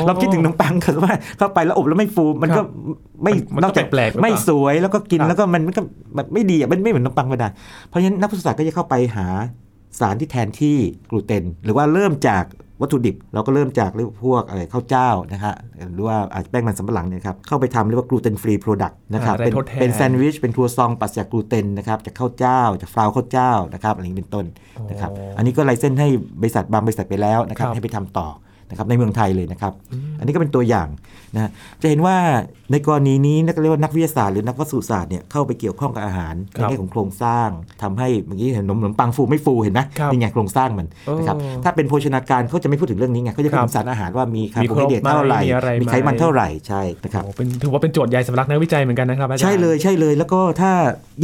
[0.06, 2.66] เราคิดถึงขนมปังคือว่าเข้าไปแล้วอบแล้วไม่ฟูมันก็ครับ
[3.22, 5.82] ไม่มันนก็ออกจะแปลกๆหรือเปล่าไม่สวยแล้วก็กินครับแล้วก็มันมันก็
[6.16, 7.48] แบบไม่ดีอะมันไม่เหมือนขนมปังธรรมดา
[7.88, 9.26] เพราะฉะนั้นนักวิทยาศาสตร์ก็จะเข้าไปหา
[10.00, 10.76] สารที่แทนที่
[11.10, 12.44] กลูเตน หรือว่าเริ่มจาก
[12.82, 15.54] วัตถุดิบ เราก็เริ่มจากเรียกว่าพวกอะไรข้าวเจ้านะฮะ
[15.94, 24.44] หรือว่าอาจจะแป้งมันสำปะหลังเนี่ยครับเข้าไปทำเรียกว่า gluten free product นะครับอ่าอะไรเป็นทดแทนเป็นแซนด์วิชเป็นครัวซองต์ปราศจากกลูเตนนะครับจากข้าวเจ้า จาก flour ข้าวเจ้านะครับอะไรอย่างนี้เป็นต้น
[24.90, 26.08] นะครับอ๋ออัอันนี้ก็ไลเส้นให้
[26.40, 28.28] บริษัทบางบริษัทไปแล้วนะครับครับให้ไปทำต่อ
[28.70, 29.72] นะครับในเมืองไทยเลยนะครับ
[30.18, 30.88] อันนี้ก็เป็นตัวอย่าง
[31.34, 31.50] นะฮะ
[31.82, 32.16] จะเห็นว่า
[32.72, 37.48] ในกรณีนี้นักเรียกว่านักวิทยาศาสตร์หรือนักวัสดุศาสตร์เนี่ยเข้าไปเกี่ยวข้องกับอาหารคในรับแง่ของโครงสร้าง
[37.82, 50.72] ทำให้เมื่อกี้เห็นขนมขนมปังฟูไม่ฟูเห็นไหมครับนี่ไงโครงสร้างมันโอ้นะครับถ้าเป็นโภชนาการเขาจะไม่พูดถึงเรื่องนี้ไงเขาจะพูดครับถึงสารอาหารว่ามีคาร์มีโบครไฮบเดรตเท่าไหร่ไหมมีอะไรไหมมีไขมันเท่าไหร่ใช่นะครับโอ้เป็นถือว่าเป็นโจทย์ใหญ่สำหรับนักวิจัยเหมือนกันนะครับอาจารย์ใช่เลยใช่เลยแล้วก็ถ้า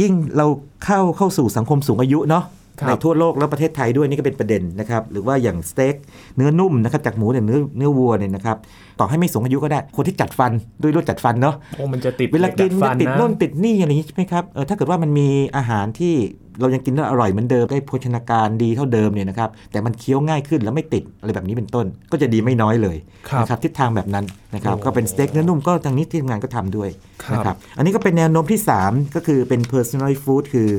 [0.01, 0.47] ยิ่งเรา
[0.85, 2.54] เข้าเข้าสู่สังคมสูงอายุเนาะครับ
[2.87, 5.95] ในทั่วโลกแล้วประเทศไทยด้วยนี่ก็เป็นประเด็นนะครับหรือว่าอย่างสเต็ก
[6.35, 8.57] เนื้อนุ่มนะครับจากหมูเนี่ยเนื้อเนื้อวัวเนี่ยนะครับ
[8.99, 16.13] ต่อให้ไม่สูงอายุก็ได้ คนที่จัดฟันด้วยรถจัดฟันเนาะโอ้มันจะติดเวลากินฟัมันติดนะโน่นติดนี่อะไรอย่างนี้ใช่ไหมครับเออถ้าเกิดว่ามันมีอาหารที่
[16.59, 22.97] เรายังกินแล้วอร่อยเหมือนเดิมได้โภชนาการดีเท่าเดิมเนี่ยนะครับแต่มันเคี้ยวง่ายขึ้นแล้วไม่ติดอะไรแบบนี้เป็นต้น ก็จะดีไม่น้อยเลย
[23.29, 26.89] ครับนะครับทิศทางแบบนั้นนะครับโอ้ก็เป็นสเต็กเนื้อนุ่มก็ทางนี้ที่ทำงานก็ทำด้วย
[27.23, 30.69] ครับนะครับอันนี้ก็เป็นแนวโน้มที่ 3 ก็คือเป็น personal food คือ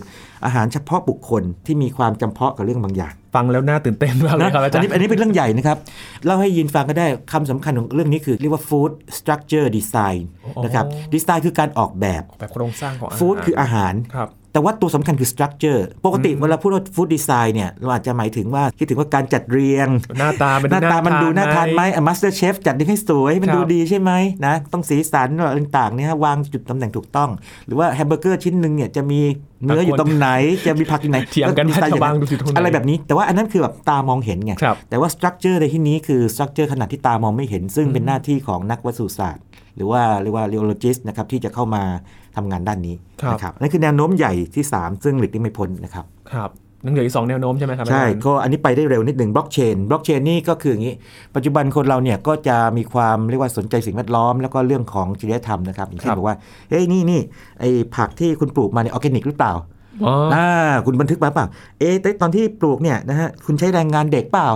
[0.44, 5.76] อาหารเฉพาะบุคคลที่มีความจำเพาะกับเรื่องบางอย่าง ฟังแล้วน่าตื่นเต้นมากเลยนะครับอาจารอันย์นี้อันนี้เป็นเรื่องใหญ่นะครับ
[6.24, 10.20] เล่าให้ยินฟังก็ได้คำสำคัญของเรื่องนี้คือเรียกว่า food structure design
[10.64, 10.84] นะครับ
[11.14, 19.88] design คือการออกแบบแบบโครงสร้างของอาหาร food คืออาหารครับ แต่ว่าตัวสำคัญคือ structure ปกติเวลาพูดว่า food design เนี่ยเราอาจจะหมายถึงว่าคิดถึงว่าการจัดเรียง
[20.18, 24.12] หน้าตาเป็นหน้าตามันดูน่าทานไหมมอะ master chef จัดให้สวยให้มันครับดูดีใช่ไหม
[24.46, 27.30] นะต้องสีสันอะไรต่างๆเนี่ยฮะวางจุดตำแหน่งถูกต้อง
[27.66, 29.20] หรือว่าแฮมเบอร์เกอร์ชิ้นหนึ่งเนี่ยจะมี
[29.64, 30.28] เนื้ออยู่ตรงไหน
[30.66, 39.44] จะมีผักอยู่ไหนเถียงกันว่าดีไซจะวางดูสิตรงไหนอะไรแบบนี้ แต่ว่าอันนั้นคือแบบตามองเห็นไงครับแต่ว่า structure ในที่นี้คือ structure ขนาดที่ตามองไม่เห็น ซึ่งเป็นหน้าที่ของนักวัสดุศาสตร์
[39.76, 41.82] หรือว่าเรียกว่า rheologist นะครับที่จะเข้ามา
[42.36, 46.50] ทำงานด้านนี้ครับนะครับนั่นคือแนวโน้มใหญ่ที่ 3 ซึ่งหลีกเลี่ยงไม่พ้นนะครับครับ
[46.86, 50.94] ยังเหลืออีกสองแนวโน้มใช่ไหมครับใช่อาจารย์ก็อันนี้ไปได้เร็วนิดหนึ่งบล็อกเชนบล็อกเชนนี่ก็คืออย่างนี้
[51.34, 56.36] ปัจจุบันคนเราเนี่ยก็จะมีความเรียกว่าสนใจสิ่งแวดล้อม แล้วก็เรื่องของจริยธรรมนะครับอย่างเช่นครับบอกว่า
[56.70, 57.20] เฮ้ยนี่นี่
[57.60, 59.52] ไอ้ผักที่คุณปลูกมาเนี่ยออร์แกนิกหรือเปล่า
[60.04, 60.48] อ๋ออ่า
[60.86, 61.46] คุณบันทึกมาเปล่า
[61.78, 64.48] เอ๊ะแต่ตอนที่ปลูกเนี่ยนะฮะคุณใช้แรงงานเด็กเปล่า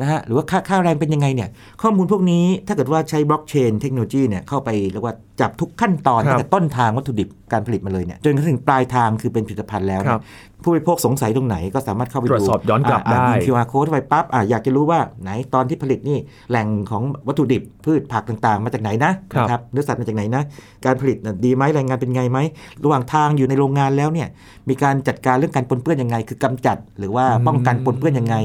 [0.00, 1.48] นะฮะหรือว่าค่าค่าแรงเป็นยังไงเนี่ย
[1.82, 10.22] ข้อมูลพวกนี้ถ้าเกิดว่าใช้บล็อกเชนเทคโนโลยีเนี่ยเข้าไปเรียกว่า จับทุกขั้นตอนครับตั้งแต่ต้นทางวัตถุดิบการผลิตมาเลยเนี่ยจนกระทั่งปลายทางคือเป็นผลิตภัณฑ์แล้วเนี่รับ
[10.64, 16.18] ผู้บริโภคสงสัยตรงไหนก็สามารถเข้าไปตรวจสอบย้อนกลับได้ยิง QR code เข้าไปปั๊บอะอยากจะรู้ว่าไหนตอนที่ผลิตนี่
[16.50, 20.42] แหล่งของวัตถุดิบพืชผักต่างๆ มาจากไหนนะครับนะครับเนื้อสัตว์มาจากไหนนะ
[20.84, 22.38] การผลิตน่ะดีไหมแรงงานเป็นไงไหม
[22.84, 24.28] ระหว่างทางอยู่ในโรงงานแล้วเนี่ย
[24.68, 28.36] มีการจัดการเรื่องการปนเปื้อนยังไง คือกำจัด หรือว่าป้องกันปนเปื้อนยังไง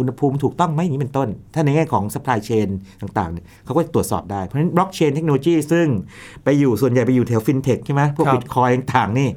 [0.00, 2.68] อุณหภูมิถูกต้องไหมอย่างนี้เป็นต้น ถ้าในแง่ของ supply chain
[3.02, 5.86] ต่างๆเนี่ยเขาก็จะตรวจสอบได้เพราะฉะนั้น blockchain เทคโนโลยีซึ่ง
[6.44, 9.28] ไปอยู่ส่วนใหญ่ไปอยู่แถว fintech ใช่ไหมพวกครับ bitcoin ต่างๆนี่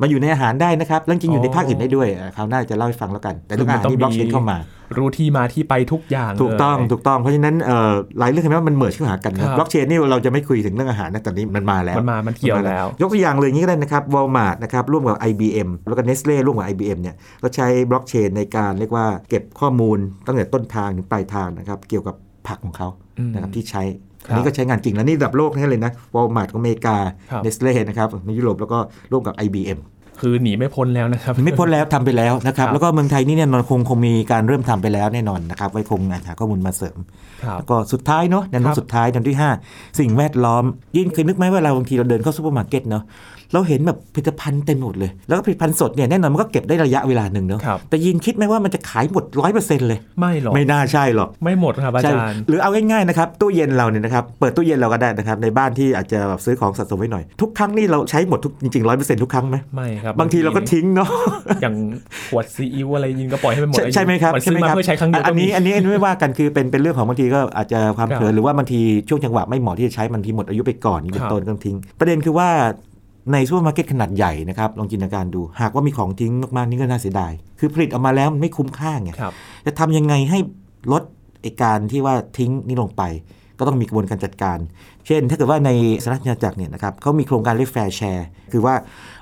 [0.00, 4.58] มาอยู่ในอาหารได้นะครับแล้วจริงๆอยู่ในภาคอื่นได้ด้วยอะคราวหน้าจะเล่าให้ฟังแล้วกัน แต่เรื่องอาหารที่ blockchain เข้ามา
[4.96, 22.16] รู้ที่มาที่ไปทุกอย่าง ถูกต้องเลยถูกต้องเพราะฉะนั้นเอ่อหลายเรื่องเห็นไหมว่ามันเหมือนเข้าหากันครันะบบล็อกเชนนี่เราจะไม่คุยถึงเรื่องอาหารนะตอนนี้มันมาแล้ว มันมา มันเกี่ยวแล้ว ยกตัวอย่างเลยอย่างนี้ก็ได้นะครับ Walmart นะครับร่วมกับ IBM แล้วก็ Nestle ร่วมกับ IBM เนี่ยก็ใช้บล็อกเชนในการเรียกว่าเก็บข้อมูลตั้งแต่ต้นทางถึงปลายทางนะครับเกี่ยวกับ
[22.48, 22.88] ผักของเขา
[23.18, 26.96] อืมนะครับที่ใช้ครับ อันนี้ก็ใช้งานจริงแล้วนี่ระดับโลกทั้งนั้นเลยนะ Walmart ของอเมริกา
[27.30, 28.78] ครับ Nestle นะครับในยุโรปแล้วก็
[29.12, 29.80] ร่วมกับ IBM
[30.22, 36.98] คือหนีไม่พ้นแล้วนะครับไม่พ้นแล้วทำไปแล้วนะครับครับ แล้วก็เมืองไทยนี่เนี่ยนอนคงคงมีการเริ่มทำไปแล้วแน่นอนนะครับ ไว้คงหาข้อมูลมาเสริม
[37.44, 40.64] ครับแล้วก็สุดท้ายเนาะแนวโน้มครับสุดท้ายแนวโน้มที่ 5 สิ่งแวดล้อม
[40.96, 43.02] ยิ่งเคยนึกไหมว่าเราบางทีเราเดินเข้าซูเปอร์มาร์เก็ตเนาะ
[43.52, 61.08] เราเห็นแบบผลิตภัณฑ์เต็มหมดเลย แล้วก็ผลิตภัณฑ์สดเนี่ยแน่นอนมันก็เก็บได้ระยะเวลาหนึ่งเนาะครับแต่ยินคิดไหมว่ามันจะขายหมดร้อยเปอร์เซ็นต์เลย ไม่หรอกไม่น่าใช่หรอกไม่หมดครับใช่อาจารย์หรือเอาง่ายๆนะครับตู้เย็นเราเนี่ยนะครับเปิดตู้เย็นเราก็ได้นะครับในบ้านที่อาจจะแบบซื้อของสะสมไว้หน่อยทุกครั้งนี่เราใช้หมดทุกจริงๆร้อยเปอร์เซ็นต์ทุกครั้งไหมไม่ครับบางทีเราก็ทิ้งเนาะ
[61.62, 61.74] อย่าง
[62.28, 72.48] ขวดซีอิ๊วอะไรยินก็ปล่อยให้มันหมดใช่อายุใช่ไหมครับมันซื้อมาใช่ไหอมมาครับเพื่อใช้ครั้งเดียวอันนี้ก็มีอันนี้อันนี้ไม่ว่ากันคือเป็นเป็นเรื่องของบางทีก็อาจจะความครับเผลอหรือว่าบางทีช่วงจังหวะไม่เหมาะที่จะใช้บางทีหมดอายุไปก่อนนี่เป็นต้นครับก็ต้องทิ้ง ประเด็นคือว่า
[73.32, 79.34] ในซูเปอร์มาร์เก็ตขนาดใหญ่นะครับลองจินตนาการดู หากว่ามีของทิ้งมากๆนี่ก็น่าเสียดาย คือผลิตออกมาแล้วมันไม่คุ้มค่าไงครับ
[79.66, 80.38] จะทำยังไงให้
[80.92, 81.02] ลด
[81.42, 83.02] ไอการที่ว่าทิ้งนี่ลงไป
[83.58, 84.58] ก็ต้องมีกระบวนการจัดการ
[85.06, 85.70] เช่น ถ้าเกิดว่าใน
[86.02, 88.74] สหรัฐอาณาจักรเนี่ยนะครับเขามีโครงการเรียกแฟร์แชร์คือว่า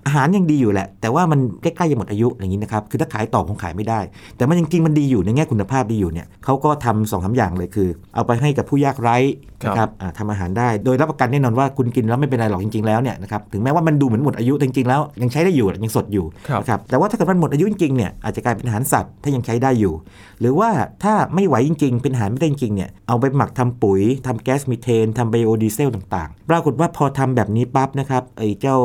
[0.07, 4.01] อาหารยังดีอยู่แหละ แต่ว่ามันใกล้ๆจะหมดอายุอย่างนี้นะครับคือถ้าขายต่อคงขายไม่ได้
[4.37, 9.17] แต่มันจริงๆมันดีอยู่ในแง่คุณภาพดีอยู่เนี่ยเขาก็ทำสองสามอย่างเลยคือ เอาไปให้กับผู้ยากไร้
[9.65, 19.95] นะครับอ่าทำอาหารได้ โดยรับประกันแน่นอนว่าคุณกินแล้วไม่เป็นไรหรอกจริงๆแล้วเนี่ยนะครับถึงแม้ว่ามันดูเหมือนหมดอายุแต่จริงๆแล้ว ยังใช้ได้อยู่ยังสดอยู่ครับนะครับแต่ว่าถ้าเกิดมันหมดอายุจริงๆเนี่ยอาจจะกลายเป็นอาหารสัตว์ถ้ายังใช้ได้อยู่
[20.41, 20.71] หรือว่า
[21.05, 28.77] ถ้าไม่ไหวจริง ๆ เป็นอาหารไม่ได้จริงๆเนี่ยเอาไปหมักทำปุ๋ยทำแก๊สมีเทนทำไบโอดีเซลต่างๆ ปรากฏว่าพอทำแบบนี้ปั๊บนะครับไอ้เจ้า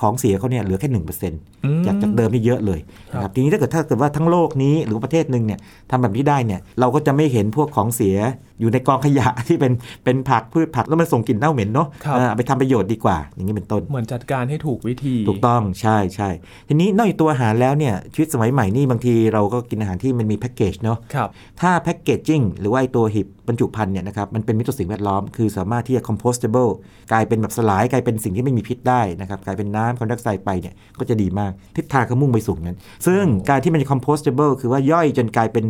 [0.00, 2.80] ของเสียเขาเนี่ยเหลือแค่หนึ่งเปอร์เซ็นต์อืมจากจากเดิมที่เยอะเลย
[3.12, 5.58] ครับนะครับทีนี้ถ้าเกิดถ้าเกิดว่าทั้งโลกนี้หรือว่าประเทศหนึ่งเนี่ย
[5.90, 8.16] ทำแบบนี้ได้เนี่ยเราก็จะไม่เห็นพวกของเสีย
[8.60, 9.72] อยู่ในกองขยะที่เป็น
[10.04, 16.28] เป็นผักพืชผักแล้วมันส่งกลิ่นเน่าเหม็นเนาะครับเออเอาไปทำประโยชน์ดีกว่า อย่างนี้เป็นต้น เหมือนจัดการให้ถูกวิธีถูกต้องใช่ใช่
[16.68, 21.28] ทีนี้นอกจากตัวอาหารแล้วเนี่ยชีวิตสมัยใหม่นี่บางทีเราก็กินอาหารที่มันมีแพ็กเกจเนาะครับ
[21.60, 26.70] ถ้าแพ็กเกจจิ้งหรือว่าไอตัวหีบ บรรจุภัณฑ์เนี่ยนะครับมันเป็นมิตรต่อสิ่งแวดล้อม คือสามารถที่จะ compostable
[27.12, 35.64] กลายเป็นแบบสลายกลายเป็นสิ่งที่ไม่มีพิษได้นะครับกลายเป็นน้ำคาร์บอนไดออกไซด์ไปเนี่ยก็จะดีมากทิศทางก็มุ่งไปสู่นั้น ซึ่งการที่มันจะ compostable คือว่าย่อยจนกลายเป็น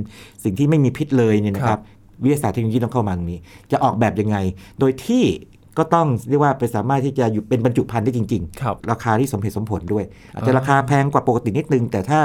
[0.45, 1.83] สิ่งที่ไม่มีพิษเลยเนี่ยนะคครัรับบ
[2.23, 3.41] วิทยาศาสตร์เทคโนโลยีต้องเข้ามาตรงนี้
[3.73, 4.37] จะออกแบบยังไง
[4.79, 5.25] โดยที่
[5.79, 12.21] ก็ต้องเรียกว่าไปสามารถที่จะอยู่เป็นบรรจุภัณฑ์ได้จริงๆครับราคาที่สมเหตุสมผลด้วย อาจจะอ่าราคาแพงกว่าปกตินิดนึง แต่ถ้า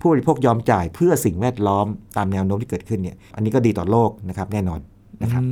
[0.00, 4.80] ผู้บริโภคยอมจ่ายเพื่อสิ่งแวดล้อมตามแนวโน้มที่เกิดขึ้นเนี่ย อันนี้ก็ดีต่อโลกนะครับแน่นอน
[5.22, 5.48] นะครับอื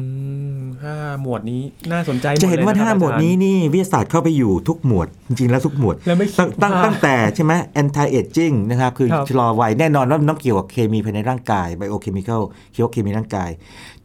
[0.58, 7.52] มห้าหมวดนี้น่าสนใจจะเห็นว่าลยะครับห้าหมวดอจรย์นี้นี่วิทยาศาสตร์เข้าไปอยู่ทุกหมวด จริงๆแล้วทุกหมวดแล้วไม่ตั้งตั้งคิดว่าตั้งแต่ใช่ไหม
[7.82, 12.42] anti aging นะครับคือครับชะลอวัยแน่นอนว่ามันต้องเกี่ยวกับเคมีภายในร่างกาย biochemical
[12.74, 13.50] ชีวเคมีร่างกาย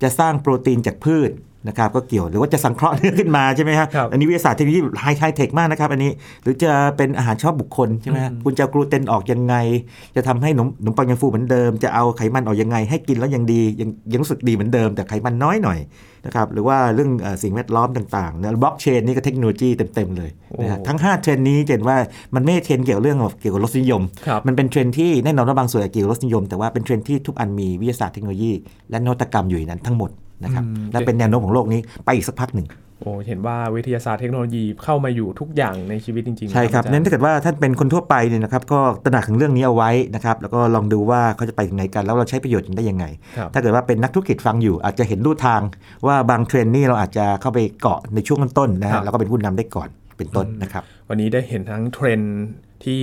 [0.02, 1.32] จะสร้างโปรตีนจากพืช
[1.68, 6.12] นะครับก็เกี่ยวหรือว่าจะสังเคราะห์เนื้อขึ้นมาใช่ไหมครับครับอันนี้วิทยาศาสตร์เทคโนโลยีไฮไฮเทคมากนะครับอันนี้
[6.44, 9.56] หรือจะเป็นอาหารเฉพาะบุคคลใช่ไหมฮะอืมคุณจะเอากลูเตนออกยังไง
[10.16, 15.80] จะทำให้ขนมขนมปังยังฟูเหมือนเดิม จะเอาไขมันออกยังไง ให้กินแล้วยังดียังยังรู้สึกดีเหมือนเดิม แต่ไขมันน้อยหน่อย
[16.26, 20.30] นะครับหรือว่าเรื่องเอ่อสิ่งแวดล้อมต่างๆนะบล็อกเชนนี่ก็เทคโนโลยีเต็มๆเลย
[20.62, 21.98] นะฮะโอ้ทั้ง 5 เทรนด์นี้จะเห็นว่า
[22.36, 28.52] มันไม่ใช่เทรนด์เกี่ยวเรื่องเกี่ยวกับรสนิยมครับมันเป็นเทรนด์ที่แน่นอนว่าบางส่วนเกี่ยวกับรสนิยม แต่ว่าเป็นเทรนด์ที่ทุกอันมีวิทยาศาสตร์เทคโนโลยี
[28.90, 30.10] และนวัตกรรมอยู่ในนั้นทั้งหมด
[30.44, 32.68] นะครับอืมและเป็นแนวโน้มของโลกนี้ไปอีกสักพักหนึ่ง
[33.02, 43.06] โอ้เห็นว่าวิทยาศาสตร์เทคโนโลยีเข้ามาอยู่ทุกอย่างในชีวิตจริงๆ ใช่ครับอาจานั้ย์นถ้าเกิดว่าท่านเป็นคนทั่วไปเนี่ยนะครับก็ตระหนักถึงเรื่องนี้เอาไว้นะครับแล้วก็ลองดูว่าเขาจะไปถึงไหนกันแล้วเราใช้ประโยชน์กันได้ยังไง
[43.38, 45.62] ครับถ้าเกิดว่าเป็นนักธุรกิจฟังอยู่ อาจจะเห็นรูทาง
[46.08, 52.36] ว่าบางเทรนด์นี่เราอาจจะเข้าไปเกาะในช่วงต้นๆนะฮะครับแล้วก็เป็นผู้นำได้ก่อนเป็นต้นนะครับ วันนี้ได้เห็นทั้งเทรนด์
[52.84, 53.02] ที่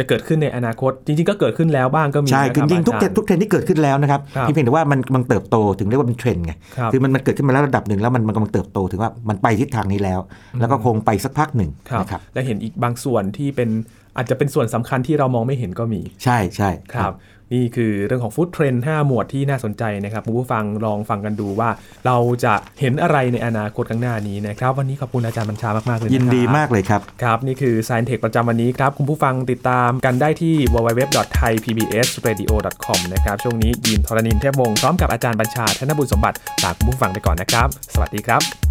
[0.00, 10.20] จะเกิดขึ้นในอนาคต จริงๆ ก็เกิดขึ้นแล้วบ้างก็มีใช่นะจริงๆทุกเทรจารย์ทุกเทรนด์ที่เกิดขึ้นแล้วนะครับครับที่เพียงแต่ว่ามันกำลังเติบโตถึงเรียกว่าเป็นเทรนด์ไงครับคือมันมันเกิดขึ้นมาแล้วระดับหนึ่งแล้วมันมันกำลังเติบโตถึงว่ามันไปทิศทางนี้แล้ว
[10.60, 13.70] แล้วก็คงไปสักพักหนึ่งครับนะครับและเห็นอีกบางส่วนที่เป็น
[14.16, 17.14] อาจจะเป็นส่วนสำคัญที่เรามองไม่เห็นก็มี ใช่ใช่ครับ
[17.54, 21.70] นี่คือเรื่องของฟู้ดเทรนด์5หมวดที่น่าสนใจนะครับคุณผู้ฟังลองฟังกันดูว่า
[22.06, 38.69] เราจะเห็นอะไรในอนาคตข้างหน้านี้นะครับ วันนี้ขอบคุณอาจารย์บัญชามาก ๆ เลยะครับยินดีมากเลยครับ ครับ นี่คือ Science Tech ประจำวันนี้ครับ คุณผู้ฟังติดตามกันได้ที่ www.thaipbsradio.com นะครับ ช่วงนี้ยินทรณินเทพวงศ์พร้อมกับอาจารย์บัญชาธนบุญสมบัติลาคุณผู้ฟังไปก่อนนะครับ สวัสดีครับ